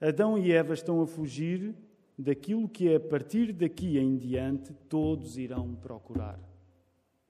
[0.00, 1.76] Adão e Eva estão a fugir
[2.20, 6.38] daquilo que a partir daqui em diante todos irão procurar.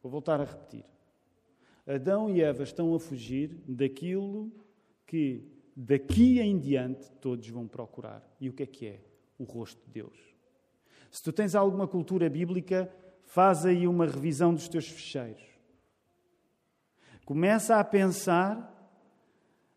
[0.02, 0.84] Vou voltar a repetir.
[1.86, 4.50] Adão e Eva estão a fugir daquilo
[5.06, 5.44] que
[5.76, 8.22] daqui em diante todos vão procurar.
[8.40, 9.00] E o que é que é?
[9.38, 10.18] O rosto de Deus.
[11.10, 12.92] Se tu tens alguma cultura bíblica,
[13.24, 15.42] faz aí uma revisão dos teus fecheiros.
[17.24, 18.79] Começa a pensar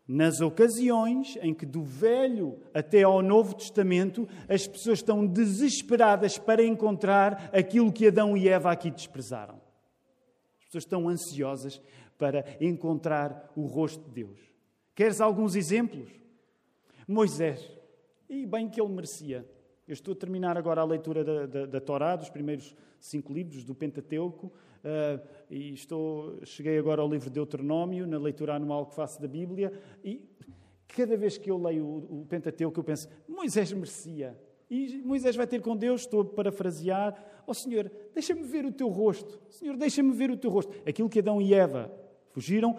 [0.06, 6.62] nas ocasiões em que, do Velho até ao Novo Testamento, as pessoas estão desesperadas para
[6.62, 9.54] encontrar aquilo que Adão e Eva aqui desprezaram.
[10.58, 11.80] As pessoas estão ansiosas
[12.18, 14.38] para encontrar o rosto de Deus.
[14.94, 16.10] Queres alguns exemplos?
[17.08, 17.70] Moisés,
[18.28, 19.48] e bem que ele merecia.
[19.86, 23.64] Eu estou a terminar agora a leitura da, da, da Torá, dos primeiros cinco livros
[23.64, 24.52] do Pentateuco,
[25.50, 29.72] e estou, cheguei agora ao livro de Deuteronômio, na leitura anual que faço da Bíblia,
[30.02, 30.22] e
[30.88, 34.38] cada vez que eu leio o, o Pentateuco eu penso, Moisés merecia.
[34.70, 37.14] E Moisés vai ter com Deus, estou a parafrasear,
[37.46, 39.40] ó oh, Senhor, deixa-me ver o teu rosto.
[39.50, 40.72] Senhor, deixa-me ver o teu rosto.
[40.86, 41.92] Aquilo que Adão e Eva
[42.30, 42.78] fugiram,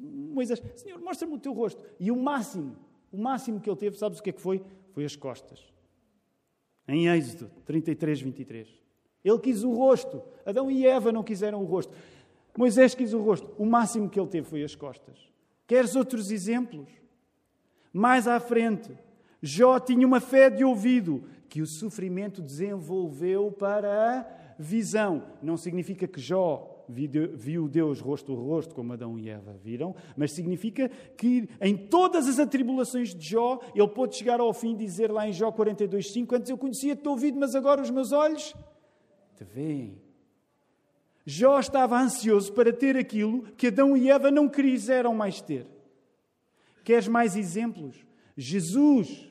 [0.00, 1.84] Moisés, Senhor, mostra-me o teu rosto.
[2.00, 2.76] E o máximo,
[3.12, 4.62] o máximo que ele teve, sabes o que é que foi?
[4.92, 5.60] Foi as costas.
[6.86, 8.87] Em Êxodo 33, 23.
[9.24, 10.22] Ele quis o rosto.
[10.44, 11.92] Adão e Eva não quiseram o rosto.
[12.56, 13.50] Moisés quis o rosto.
[13.58, 15.16] O máximo que ele teve foi as costas.
[15.66, 16.88] Queres outros exemplos?
[17.92, 18.90] Mais à frente,
[19.42, 24.26] Jó tinha uma fé de ouvido que o sofrimento desenvolveu para a
[24.58, 25.22] visão.
[25.42, 30.32] Não significa que Jó viu Deus rosto a rosto, como Adão e Eva viram, mas
[30.32, 35.10] significa que em todas as atribulações de Jó, ele pôde chegar ao fim e dizer
[35.12, 38.54] lá em Jó 42,5: Antes eu conhecia-te ouvido, mas agora os meus olhos
[39.38, 40.02] te veem.
[41.24, 45.66] Jó estava ansioso para ter aquilo que Adão e Eva não quiseram mais ter.
[46.82, 47.96] Queres mais exemplos?
[48.36, 49.30] Jesus,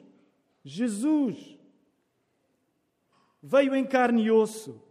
[0.64, 1.58] Jesus,
[3.42, 4.82] veio em carne e osso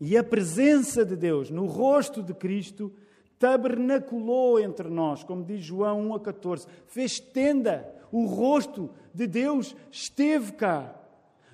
[0.00, 2.92] e a presença de Deus no rosto de Cristo
[3.38, 9.76] tabernaculou entre nós, como diz João 1 a 14, fez tenda, o rosto de Deus
[9.90, 10.94] esteve cá.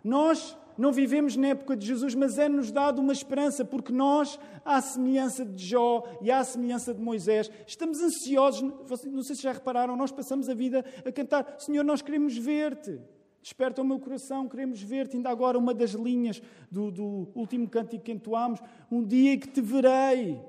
[0.02, 4.80] Nós não vivemos na época de Jesus, mas é-nos dado uma esperança, porque nós, à
[4.80, 8.62] semelhança de Jó e à semelhança de Moisés, estamos ansiosos.
[9.04, 12.98] Não sei se já repararam, nós passamos a vida a cantar: Senhor, nós queremos ver-te.
[13.42, 15.16] Desperta o meu coração, queremos ver-te.
[15.16, 16.40] Ainda agora, uma das linhas
[16.70, 18.58] do, do último cântico que entoámos:
[18.90, 20.40] Um dia que te verei.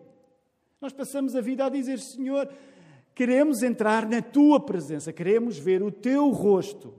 [0.80, 2.50] Nós passamos a vida a dizer: Senhor,
[3.14, 6.94] queremos entrar na tua presença, queremos ver o teu rosto.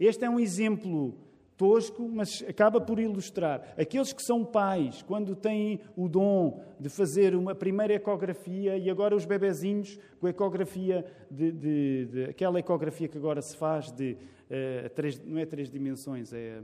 [0.00, 1.23] Este é um exemplo
[1.56, 3.74] tosco, mas acaba por ilustrar.
[3.78, 9.14] Aqueles que são pais, quando têm o dom de fazer uma primeira ecografia, e agora
[9.14, 14.16] os bebezinhos com a ecografia, de, de, de aquela ecografia que agora se faz de.
[14.44, 16.60] Uh, três, não é três dimensões, é.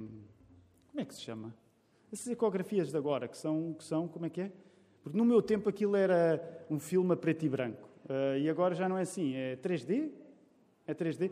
[0.89, 1.55] Como é que se chama?
[2.13, 4.53] Essas ecografias de agora, que são, que são como é que é?
[5.03, 7.89] Porque no meu tempo aquilo era um filme a preto e branco.
[8.05, 10.11] Uh, e agora já não é assim, é 3D?
[10.87, 11.31] É 3D?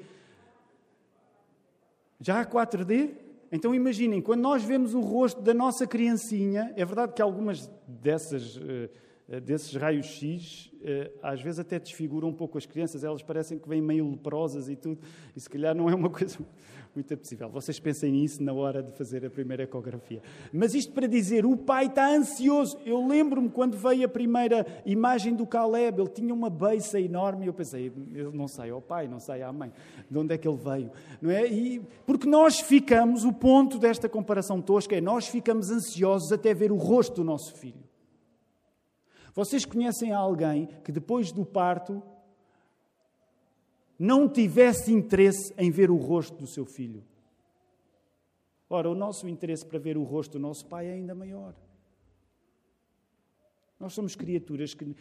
[2.21, 3.28] Já há 4D?
[3.51, 8.57] Então imaginem, quando nós vemos o rosto da nossa criancinha, é verdade que algumas dessas,
[8.57, 13.69] uh, desses raios-x uh, às vezes até desfiguram um pouco as crianças, elas parecem que
[13.69, 15.01] vêm meio leprosas e tudo,
[15.35, 16.39] e se calhar não é uma coisa
[16.99, 17.49] muito possível.
[17.49, 20.21] Vocês pensem nisso na hora de fazer a primeira ecografia.
[20.53, 22.77] Mas isto para dizer, o pai está ansioso.
[22.85, 27.55] Eu lembro-me quando veio a primeira imagem do Caleb, ele tinha uma beiça enorme eu
[27.55, 29.73] pensei, ele não sai ao pai, não sai à mãe.
[30.11, 30.91] De onde é que ele veio?
[31.23, 31.47] Não é?
[31.47, 36.73] E, porque nós ficamos, o ponto desta comparação tosca é nós ficamos ansiosos até ver
[36.73, 37.83] o rosto do nosso filho.
[39.35, 42.03] Vocês conhecem alguém que depois do parto
[43.99, 47.05] não tivesse interesse em ver o rosto do seu filho.
[48.71, 51.55] Ora, o nosso interesse para ver o rosto do nosso pai é ainda maior.
[53.81, 54.95] Nós somos criaturas que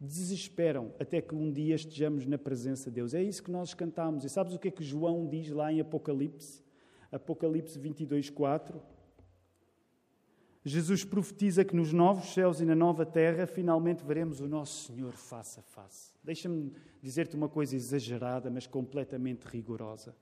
[0.00, 3.14] desesperam até que um dia estejamos na presença de Deus.
[3.14, 4.24] É isso que nós cantamos.
[4.24, 6.62] E sabes o que é que João diz lá em Apocalipse?
[7.10, 8.80] Apocalipse 22, 4.
[10.68, 15.12] Jesus profetiza que nos novos céus e na nova terra finalmente veremos o nosso Senhor
[15.12, 16.12] face a face.
[16.22, 20.14] Deixa-me dizer-te uma coisa exagerada, mas completamente rigorosa.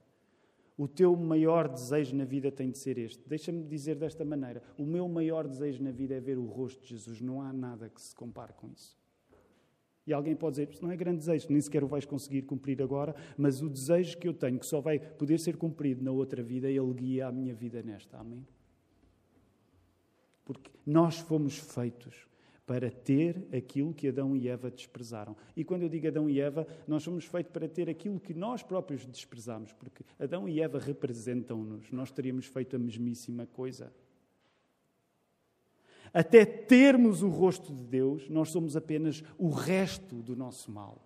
[0.77, 3.27] O teu maior desejo na vida tem de ser este.
[3.27, 6.89] Deixa-me dizer desta maneira: o meu maior desejo na vida é ver o rosto de
[6.89, 7.19] Jesus.
[7.19, 8.95] Não há nada que se compare com isso.
[10.05, 12.81] E alguém pode dizer: Isso não é grande desejo, nem sequer o vais conseguir cumprir
[12.81, 16.41] agora, mas o desejo que eu tenho, que só vai poder ser cumprido na outra
[16.43, 18.17] vida, ele guia a minha vida nesta.
[18.17, 18.45] Amém?
[20.47, 22.25] Porque nós fomos feitos
[22.65, 25.35] para ter aquilo que Adão e Eva desprezaram.
[25.57, 28.63] E quando eu digo Adão e Eva, nós somos feitos para ter aquilo que nós
[28.63, 31.91] próprios desprezamos, porque Adão e Eva representam-nos.
[31.91, 33.93] Nós teríamos feito a mesmíssima coisa.
[36.13, 41.01] Até termos o rosto de Deus, nós somos apenas o resto do nosso mal.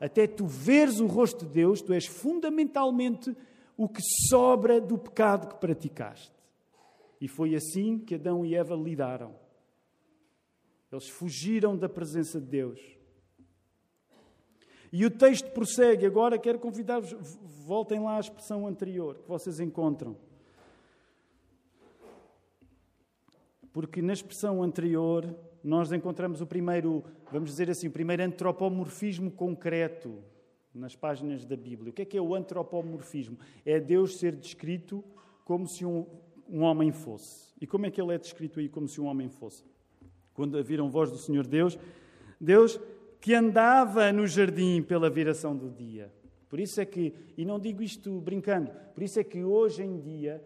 [0.00, 3.36] Até tu veres o rosto de Deus, tu és fundamentalmente
[3.76, 6.43] o que sobra do pecado que praticaste.
[7.24, 9.34] E foi assim que Adão e Eva lidaram.
[10.92, 12.78] Eles fugiram da presença de Deus.
[14.92, 16.04] E o texto prossegue.
[16.04, 17.14] Agora quero convidar-vos,
[17.66, 20.18] voltem lá à expressão anterior que vocês encontram.
[23.72, 30.22] Porque na expressão anterior nós encontramos o primeiro, vamos dizer assim, o primeiro antropomorfismo concreto
[30.74, 31.90] nas páginas da Bíblia.
[31.90, 33.38] O que é que é o antropomorfismo?
[33.64, 35.02] É Deus ser descrito
[35.42, 36.06] como se um,
[36.48, 37.52] um homem fosse.
[37.60, 39.64] E como é que ele é descrito aí como se um homem fosse?
[40.32, 41.78] Quando viram voz do Senhor Deus,
[42.40, 42.78] Deus
[43.20, 46.12] que andava no jardim pela viração do dia.
[46.48, 49.98] Por isso é que, e não digo isto brincando, por isso é que hoje em
[49.98, 50.44] dia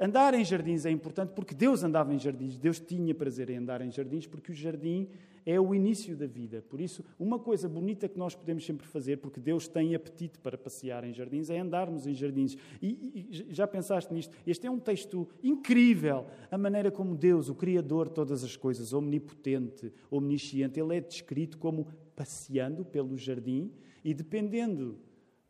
[0.00, 3.82] andar em jardins é importante porque Deus andava em jardins, Deus tinha prazer em andar
[3.82, 5.08] em jardins porque o jardim
[5.46, 6.62] é o início da vida.
[6.62, 10.56] Por isso, uma coisa bonita que nós podemos sempre fazer, porque Deus tem apetite para
[10.56, 12.56] passear em jardins, é andarmos em jardins.
[12.80, 14.34] E, e já pensaste nisto?
[14.46, 16.26] Este é um texto incrível.
[16.50, 21.58] A maneira como Deus, o Criador de todas as coisas, omnipotente, omnisciente, ele é descrito
[21.58, 23.70] como passeando pelo jardim
[24.04, 24.98] e dependendo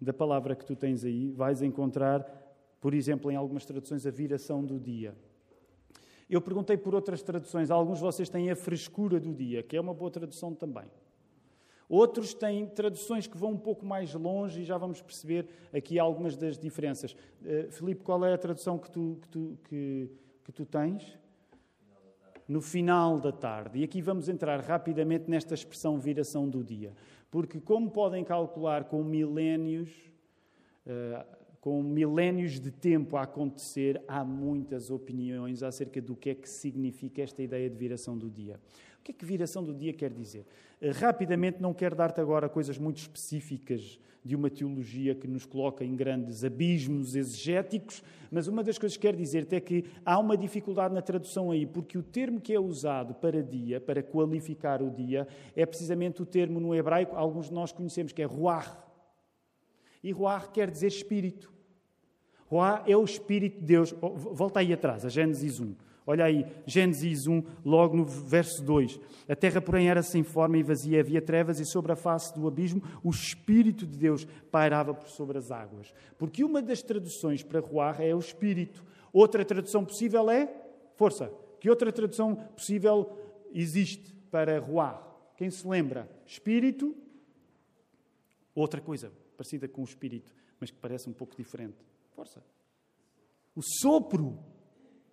[0.01, 2.23] da palavra que tu tens aí, vais encontrar,
[2.81, 5.15] por exemplo, em algumas traduções, a viração do dia.
[6.35, 7.71] Eu perguntei por outras traduções.
[7.71, 10.87] Alguns de vocês têm a frescura do dia, que é uma boa tradução também.
[11.89, 16.37] Outros têm traduções que vão um pouco mais longe e já vamos perceber aqui algumas
[16.37, 17.13] das diferenças.
[17.13, 20.11] Uh, Filipe, qual é a tradução que tu, que tu, que,
[20.43, 21.17] que tu tens?
[22.49, 23.79] No final da tarde.
[23.79, 26.93] E aqui vamos entrar rapidamente nesta expressão viração do dia.
[27.31, 29.91] Porque, como podem calcular com milénios,
[30.85, 31.25] uh,
[31.65, 37.23] com milénios de tempo a acontecer, há muitas opiniões acerca do que é que significa
[37.23, 38.61] esta ideia de viração do dia.
[39.01, 40.45] O que é que viração do dia quer dizer?
[40.79, 45.83] Eh, rapidamente, não quero dar-te agora coisas muito específicas de uma teologia que nos coloca
[45.83, 50.37] em grandes abismos exegéticos, mas uma das coisas que quero dizer-te é que há uma
[50.37, 54.91] dificuldade na tradução aí, porque o termo que é usado para dia, para qualificar o
[54.91, 58.77] dia, é precisamente o termo no hebraico, alguns de nós conhecemos, que é ruach.
[60.03, 61.54] E ruach quer dizer espírito.
[62.47, 63.95] Roá é o Espírito de Deus.
[64.01, 65.75] Oh, volta aí atrás, a Gênesis 1.
[66.07, 69.01] Olha aí, Gênesis 1, logo no verso 2.
[69.27, 72.47] A terra, porém, era sem forma e vazia, havia trevas, e sobre a face do
[72.47, 75.95] abismo o Espírito de Deus pairava por sobre as águas.
[76.19, 78.85] Porque uma das traduções para Ruar é o Espírito.
[79.13, 80.53] Outra tradução possível é
[80.95, 81.33] força.
[81.59, 83.19] Que outra tradução possível
[83.55, 85.03] existe para Ruar?
[85.39, 86.11] Quem se lembra?
[86.27, 86.95] Espírito.
[88.55, 91.94] Outra coisa parecida com o Espírito, mas que parece um pouco diferente.
[92.15, 92.43] Força.
[93.55, 94.39] O sopro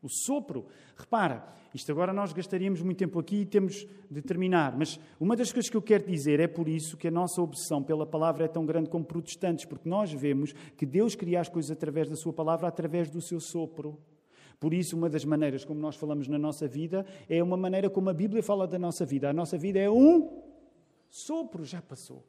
[0.01, 0.65] o sopro.
[0.97, 5.51] Repara, isto agora nós gastaríamos muito tempo aqui e temos de terminar, mas uma das
[5.51, 8.47] coisas que eu quero dizer é por isso que a nossa obsessão pela palavra é
[8.47, 12.33] tão grande como protestantes, porque nós vemos que Deus cria as coisas através da sua
[12.33, 13.99] palavra, através do seu sopro.
[14.59, 18.09] Por isso, uma das maneiras como nós falamos na nossa vida é uma maneira como
[18.09, 19.29] a Bíblia fala da nossa vida.
[19.29, 20.43] A nossa vida é um
[21.09, 22.23] sopro, já passou.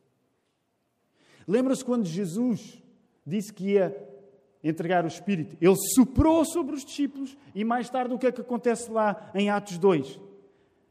[1.46, 2.82] Lembra-se quando Jesus
[3.26, 4.11] disse que ia
[4.62, 5.56] entregar o Espírito.
[5.60, 9.50] Ele soprou sobre os discípulos e mais tarde o que é que acontece lá em
[9.50, 10.20] Atos 2?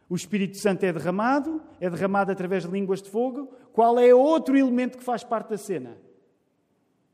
[0.09, 3.49] O Espírito Santo é derramado, é derramado através de línguas de fogo.
[3.71, 5.97] Qual é outro elemento que faz parte da cena?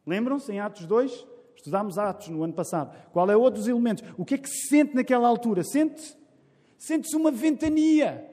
[0.05, 1.27] Lembram-se em Atos 2?
[1.55, 2.95] Estudámos Atos no ano passado.
[3.11, 4.03] Qual é outro dos elementos?
[4.17, 5.63] O que é que se sente naquela altura?
[5.63, 6.17] Sente-se
[6.77, 8.25] sente uma ventania.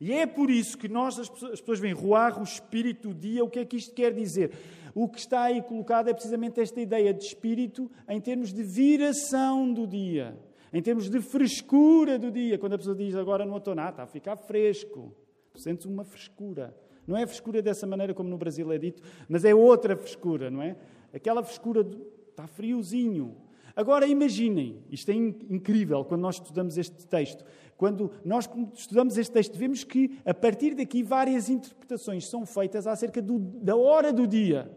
[0.00, 3.44] E é por isso que nós, as pessoas, vêm roar o espírito do dia.
[3.44, 4.50] O que é que isto quer dizer?
[4.94, 9.72] O que está aí colocado é precisamente esta ideia de espírito em termos de viração
[9.72, 10.36] do dia,
[10.72, 12.58] em termos de frescura do dia.
[12.58, 15.14] Quando a pessoa diz agora no outono, ah, está a ficar fresco,
[15.52, 16.76] tu sentes uma frescura.
[17.06, 20.62] Não é frescura dessa maneira como no Brasil é dito, mas é outra frescura, não
[20.62, 20.76] é?
[21.12, 23.36] Aquela frescura, do, está friozinho.
[23.74, 27.44] Agora imaginem, isto é incrível quando nós estudamos este texto.
[27.76, 33.20] Quando nós estudamos este texto, vemos que a partir daqui várias interpretações são feitas acerca
[33.20, 34.70] do, da hora do dia.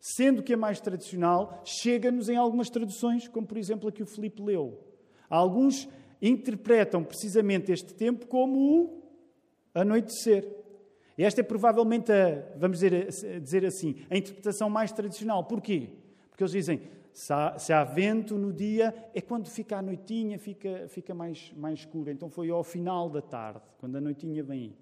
[0.00, 4.06] Sendo que a mais tradicional chega-nos em algumas traduções, como por exemplo a que o
[4.06, 4.78] Filipe leu.
[5.28, 5.88] Alguns
[6.20, 9.02] interpretam precisamente este tempo como o
[9.74, 10.46] anoitecer.
[11.16, 13.08] Esta é provavelmente a, vamos dizer,
[13.40, 15.44] dizer assim, a interpretação mais tradicional.
[15.44, 15.90] Porquê?
[16.28, 20.38] Porque eles dizem, se há, se há, vento no dia, é quando fica a noitinha,
[20.38, 22.10] fica, fica mais, mais escura.
[22.10, 24.74] Então foi ao final da tarde, quando a noitinha vem.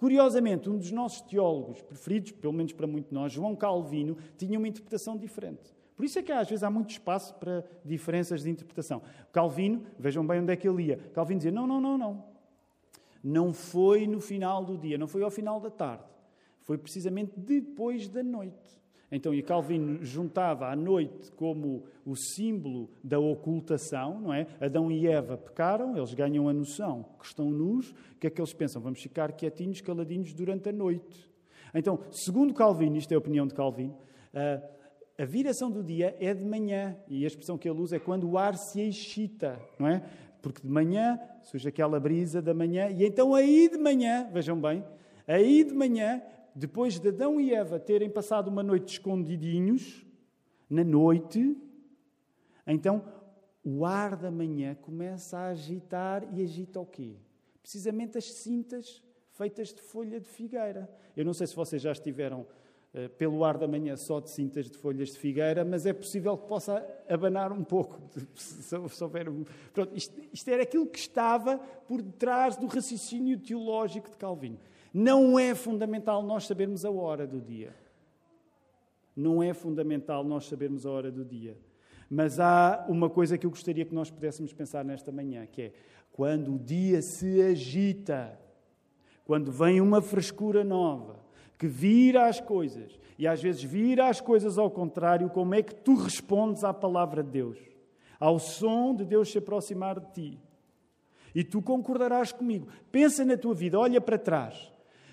[0.00, 4.66] Curiosamente, um dos nossos teólogos preferidos, pelo menos para muito nós, João Calvino, tinha uma
[4.66, 5.74] interpretação diferente.
[5.94, 9.02] Por isso é que às vezes há muito espaço para diferenças de interpretação.
[9.30, 10.96] Calvino, vejam bem onde é que ele ia.
[11.12, 12.24] Calvino dizia: não, não, não, não.
[13.22, 16.04] Não foi no final do dia, não foi ao final da tarde.
[16.62, 18.79] Foi precisamente depois da noite.
[19.12, 24.46] Então, e Calvino juntava a noite como o símbolo da ocultação, não é?
[24.60, 28.40] Adão e Eva pecaram, eles ganham a noção que estão nus, o que é que
[28.40, 28.80] eles pensam?
[28.80, 31.28] Vamos ficar quietinhos, caladinhos durante a noite.
[31.74, 33.96] Então, segundo Calvino, isto é a opinião de Calvino,
[35.18, 38.28] a viração do dia é de manhã, e a expressão que ele usa é quando
[38.30, 40.02] o ar se excita, não é?
[40.40, 44.84] Porque de manhã surge aquela brisa da manhã, e então aí de manhã, vejam bem,
[45.26, 46.22] aí de manhã
[46.54, 50.04] depois de Adão e Eva terem passado uma noite escondidinhos,
[50.68, 51.56] na noite,
[52.66, 53.04] então
[53.64, 57.16] o ar da manhã começa a agitar e agita o quê?
[57.62, 60.88] Precisamente as cintas feitas de folha de figueira.
[61.16, 62.40] Eu não sei se vocês já estiveram
[62.94, 66.36] uh, pelo ar da manhã só de cintas de folhas de figueira, mas é possível
[66.36, 68.00] que possa abanar um pouco.
[68.34, 69.44] Se houver um...
[69.72, 74.58] Pronto, isto, isto era aquilo que estava por detrás do raciocínio teológico de Calvino.
[74.92, 77.74] Não é fundamental nós sabermos a hora do dia.
[79.14, 81.56] Não é fundamental nós sabermos a hora do dia.
[82.08, 85.72] Mas há uma coisa que eu gostaria que nós pudéssemos pensar nesta manhã, que é
[86.12, 88.38] quando o dia se agita,
[89.24, 91.20] quando vem uma frescura nova,
[91.56, 95.74] que vira as coisas, e às vezes vira as coisas ao contrário, como é que
[95.74, 97.58] tu respondes à palavra de Deus?
[98.18, 100.40] Ao som de Deus se aproximar de ti.
[101.34, 102.66] E tu concordarás comigo.
[102.90, 104.72] Pensa na tua vida, olha para trás.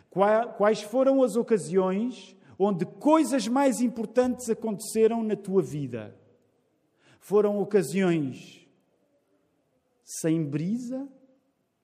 [0.10, 6.17] Quais foram as ocasiões onde coisas mais importantes aconteceram na tua vida?
[7.20, 8.67] Foram ocasiões
[10.04, 11.08] sem brisa,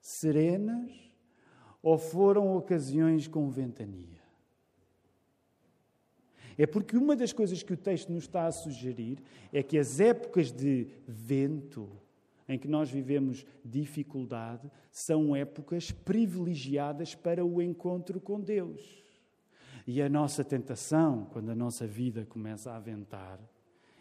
[0.00, 0.90] serenas,
[1.82, 4.24] ou foram ocasiões com ventania?
[6.56, 9.18] É porque uma das coisas que o texto nos está a sugerir
[9.52, 11.90] é que as épocas de vento,
[12.48, 19.02] em que nós vivemos dificuldade, são épocas privilegiadas para o encontro com Deus.
[19.86, 23.38] E a nossa tentação, quando a nossa vida começa a aventar,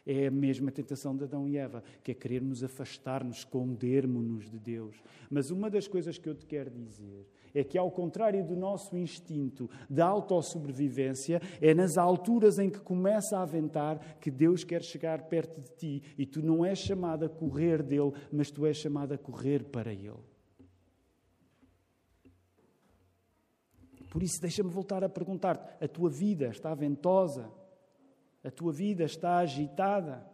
[0.05, 5.01] É a mesma tentação de Adão e Eva, que é querermos afastar-nos, escondermos-nos de Deus.
[5.29, 8.97] Mas uma das coisas que eu te quero dizer é que, ao contrário do nosso
[8.97, 15.23] instinto de autossobrevivência, é nas alturas em que começa a aventar que Deus quer chegar
[15.29, 19.13] perto de ti e tu não és chamado a correr dele, mas tu és chamado
[19.13, 20.33] a correr para ele.
[24.09, 27.49] Por isso, deixa-me voltar a perguntar-te: a tua vida está ventosa?
[28.43, 30.27] A tua vida está agitada.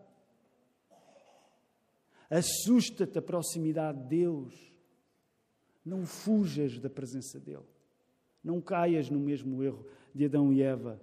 [2.29, 4.53] Assusta-te a proximidade de Deus.
[5.85, 7.65] Não fujas da presença dEle.
[8.43, 10.99] Não caias no mesmo erro de Adão e Eva.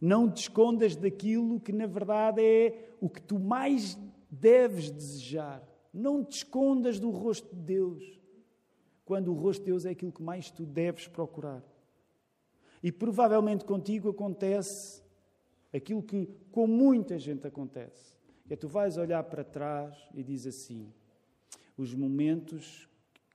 [0.00, 3.96] Não te escondas daquilo que, na verdade, é o que tu mais
[4.30, 5.62] deves desejar.
[5.92, 8.20] Não te escondas do rosto de Deus,
[9.04, 11.62] quando o rosto de Deus é aquilo que mais tu deves procurar.
[12.82, 15.01] E provavelmente contigo acontece
[15.72, 18.16] aquilo que com muita gente acontece.
[18.48, 20.92] É tu vais olhar para trás e diz assim:
[21.76, 22.88] os momentos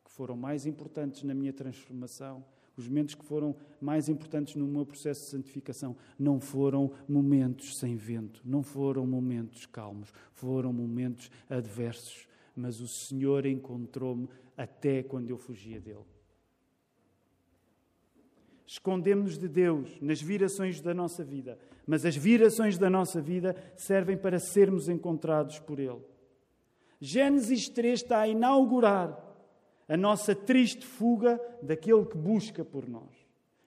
[0.05, 4.85] que foram mais importantes na minha transformação, os momentos que foram mais importantes no meu
[4.85, 12.27] processo de santificação, não foram momentos sem vento, não foram momentos calmos, foram momentos adversos,
[12.55, 16.05] mas o Senhor encontrou-me até quando eu fugia dele.
[18.67, 21.57] Escondemos-nos de Deus nas virações da nossa vida,
[21.87, 26.01] mas as virações da nossa vida servem para sermos encontrados por Ele.
[26.99, 29.23] Gênesis 3 está a inaugurar
[29.87, 33.15] a nossa triste fuga daquele que busca por nós.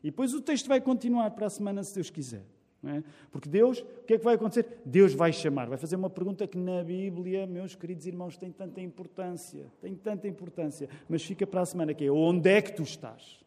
[0.03, 2.44] E depois o texto vai continuar para a semana, se Deus quiser.
[2.82, 3.03] É?
[3.30, 4.80] Porque Deus, o que é que vai acontecer?
[4.84, 8.80] Deus vai chamar, vai fazer uma pergunta que na Bíblia, meus queridos irmãos, tem tanta
[8.80, 12.82] importância, tem tanta importância, mas fica para a semana que é onde é que tu
[12.82, 13.38] estás?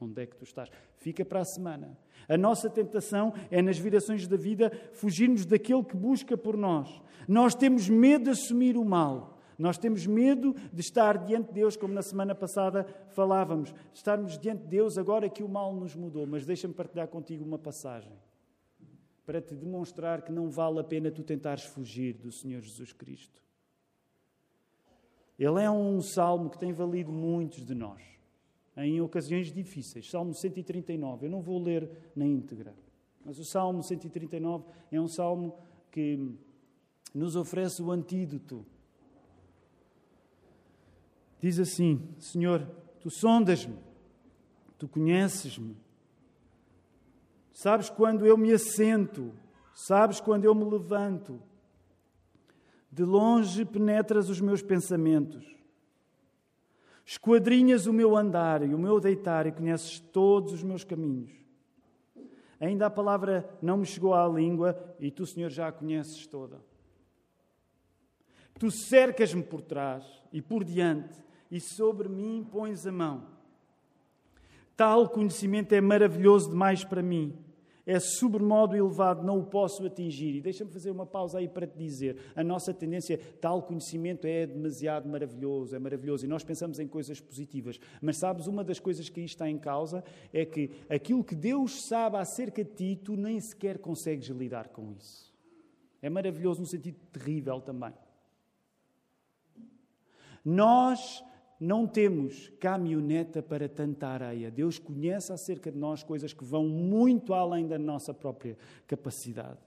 [0.00, 0.70] Onde é que tu estás?
[0.96, 1.96] Fica para a semana.
[2.28, 7.02] A nossa tentação é, nas virações da vida, fugirmos daquele que busca por nós.
[7.26, 9.38] Nós temos medo de assumir o mal.
[9.58, 13.74] Nós temos medo de estar diante de Deus, como na semana passada falávamos.
[13.94, 16.26] Estarmos diante de Deus agora que o mal nos mudou.
[16.26, 18.12] Mas deixa-me partilhar contigo uma passagem
[19.24, 23.42] para te demonstrar que não vale a pena tu tentares fugir do Senhor Jesus Cristo.
[25.38, 28.15] Ele é um salmo que tem valido muitos de nós
[28.76, 30.10] em ocasiões difíceis.
[30.10, 32.74] Salmo 139, eu não vou ler na íntegra,
[33.24, 35.56] mas o Salmo 139 é um salmo
[35.90, 36.34] que
[37.14, 38.64] nos oferece o antídoto.
[41.40, 42.68] Diz assim: Senhor,
[43.00, 43.78] tu sondas-me,
[44.78, 45.76] tu conheces-me,
[47.52, 49.32] sabes quando eu me assento,
[49.74, 51.40] sabes quando eu me levanto.
[52.90, 55.44] De longe penetras os meus pensamentos.
[57.06, 61.30] Esquadrinhas o meu andar e o meu deitar e conheces todos os meus caminhos.
[62.58, 66.60] Ainda a palavra não me chegou à língua e tu, Senhor, já a conheces toda.
[68.58, 73.28] Tu cercas-me por trás e por diante e sobre mim pões a mão.
[74.76, 77.38] Tal conhecimento é maravilhoso demais para mim
[77.86, 80.34] é sobremodo elevado, não o posso atingir.
[80.34, 84.44] E deixa-me fazer uma pausa aí para te dizer: a nossa tendência, tal conhecimento é
[84.44, 87.78] demasiado maravilhoso, é maravilhoso, e nós pensamos em coisas positivas.
[88.02, 91.86] Mas sabes, uma das coisas que aí está em causa é que aquilo que Deus
[91.86, 95.32] sabe acerca de ti, tu nem sequer consegues lidar com isso.
[96.02, 97.94] É maravilhoso no sentido terrível também.
[100.44, 101.24] Nós
[101.58, 104.50] não temos caminhoneta para tanta areia.
[104.50, 109.58] Deus conhece acerca de nós coisas que vão muito além da nossa própria capacidade.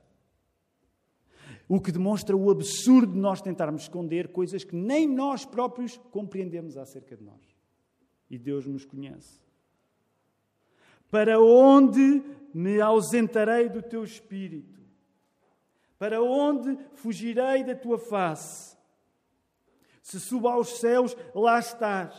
[1.67, 6.77] O que demonstra o absurdo de nós tentarmos esconder coisas que nem nós próprios compreendemos
[6.77, 7.41] acerca de nós.
[8.29, 9.41] E Deus nos conhece.
[11.09, 12.23] Para onde
[12.53, 14.79] me ausentarei do teu espírito?
[15.97, 18.78] Para onde fugirei da tua face?
[20.09, 22.15] Se subo aos céus, lá estás.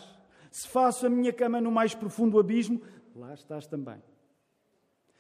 [0.49, 2.81] Se faço a minha cama no mais profundo abismo,
[3.17, 4.01] lá estás também.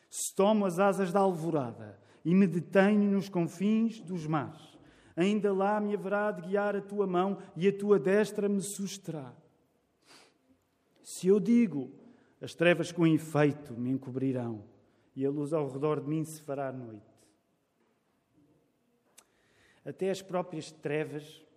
[0.08, 4.78] Se tomo as asas da alvorada e me detenho nos confins dos mares,
[5.16, 9.34] ainda lá me haverá de guiar a tua mão e a tua destra me susterá.
[11.02, 11.90] Se eu digo,
[12.40, 14.62] as trevas com efeito me encobrirão
[15.16, 17.10] e a luz ao redor de mim se fará noite.
[19.84, 21.49] Até as próprias trevas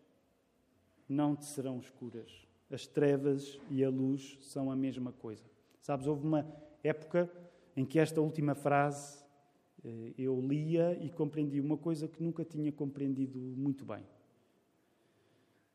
[1.14, 2.30] não te serão escuras.
[2.70, 5.46] As trevas e a luz são a mesma coisa.
[5.80, 6.46] Sabes, houve uma
[6.84, 7.32] época
[7.76, 9.24] em que esta última frase
[9.84, 14.04] eh, eu lia e compreendi uma coisa que nunca tinha compreendido muito bem.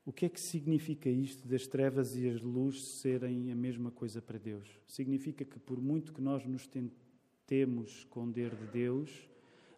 [0.05, 4.23] O que é que significa isto das trevas e as luzes serem a mesma coisa
[4.23, 4.67] para Deus?
[4.87, 9.29] Significa que, por muito que nós nos tentemos esconder de Deus,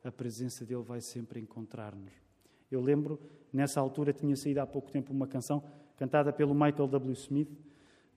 [0.05, 2.13] a presença dele vai sempre encontrar-nos.
[2.71, 3.19] Eu lembro,
[3.53, 5.63] nessa altura, tinha saído há pouco tempo uma canção
[5.97, 7.13] cantada pelo Michael W.
[7.13, 7.51] Smith,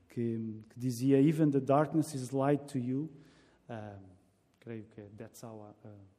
[0.10, 3.10] que, que dizia Even the darkness is light to you.
[3.70, 4.00] Uh,
[4.60, 6.14] creio que é That's how I, uh,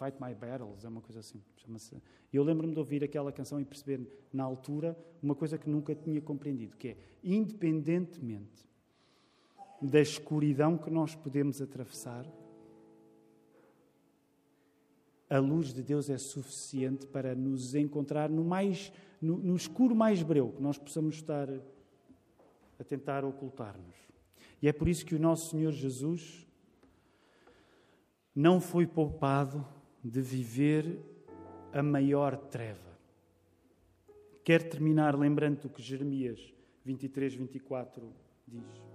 [0.00, 1.42] Fight My Battles, é uma coisa assim.
[1.56, 2.02] Chama-se.
[2.32, 4.00] Eu lembro-me de ouvir aquela canção e perceber,
[4.32, 8.66] na altura, uma coisa que nunca tinha compreendido, que é, independentemente
[9.82, 12.26] da escuridão que nós podemos atravessar,
[15.30, 20.22] a luz de Deus é suficiente para nos encontrar no, mais, no, no escuro mais
[20.24, 21.48] breu que nós possamos estar
[22.78, 23.94] a tentar ocultar-nos.
[24.60, 26.46] E é por isso que o nosso Senhor Jesus
[28.34, 29.64] não foi poupado
[30.02, 30.98] de viver
[31.72, 32.90] a maior treva.
[34.42, 36.52] Quero terminar lembrando o que Jeremias
[36.84, 38.12] 23, 24
[38.48, 38.89] diz.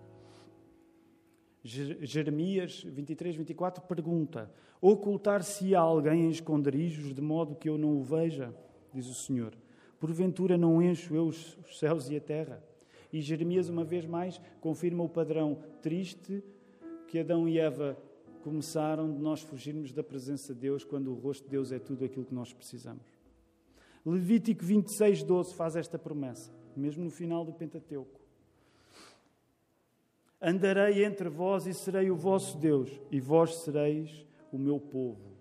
[1.65, 8.53] Jeremias 23, 24 pergunta: Ocultar-se alguém em esconderijos de modo que eu não o veja?
[8.93, 9.51] Diz o Senhor.
[9.99, 12.63] Porventura não encho eu os céus e a terra?
[13.11, 16.43] E Jeremias, uma vez mais, confirma o padrão triste
[17.07, 17.97] que Adão e Eva
[18.43, 22.05] começaram de nós fugirmos da presença de Deus quando o rosto de Deus é tudo
[22.05, 23.07] aquilo que nós precisamos.
[24.05, 28.24] Levítico 26, 12 faz esta promessa, mesmo no final do Pentateuco.
[30.47, 35.35] Andarei entre vós e serei o vosso Deus, e vós sereis o meu povo.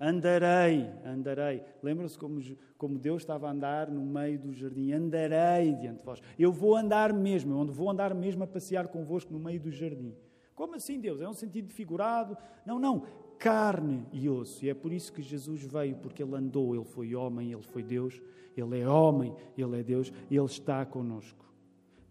[0.00, 1.62] Andarei, andarei.
[1.80, 2.40] Lembram-se como,
[2.76, 4.90] como Deus estava a andar no meio do jardim?
[4.90, 6.20] Andarei diante de vós.
[6.36, 10.12] Eu vou andar mesmo, eu vou andar mesmo a passear convosco no meio do jardim.
[10.56, 11.20] Como assim, Deus?
[11.20, 12.36] É um sentido figurado?
[12.66, 13.06] Não, não.
[13.38, 14.64] Carne e osso.
[14.64, 17.84] E é por isso que Jesus veio, porque ele andou, ele foi homem, ele foi
[17.84, 18.20] Deus,
[18.56, 21.51] ele é homem, ele é Deus, ele está conosco.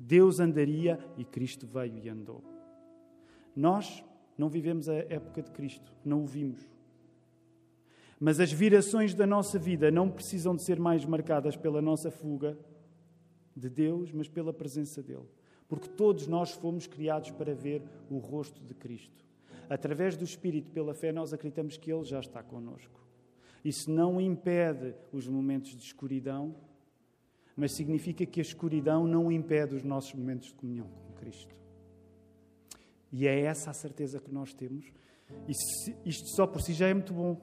[0.03, 2.43] Deus andaria e Cristo veio e andou.
[3.55, 4.03] Nós
[4.35, 6.67] não vivemos a época de Cristo, não o vimos.
[8.19, 12.57] Mas as virações da nossa vida não precisam de ser mais marcadas pela nossa fuga
[13.55, 15.27] de Deus, mas pela presença dEle.
[15.67, 19.23] Porque todos nós fomos criados para ver o rosto de Cristo.
[19.69, 22.99] Através do Espírito, pela fé, nós acreditamos que Ele já está conosco.
[23.63, 26.55] Isso não impede os momentos de escuridão,
[27.55, 31.55] mas significa que a escuridão não impede os nossos momentos de comunhão com Cristo.
[33.11, 34.85] E é essa a certeza que nós temos.
[36.05, 37.39] Isto só por si já é muito bom,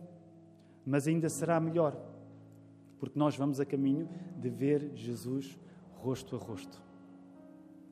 [0.84, 1.96] mas ainda será melhor,
[2.98, 5.58] porque nós vamos a caminho de ver Jesus
[5.96, 6.82] rosto a rosto.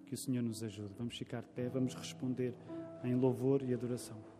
[0.06, 0.94] Que o Senhor nos ajude.
[0.96, 2.54] Vamos ficar de pé, vamos responder
[3.04, 4.35] em louvor e adoração.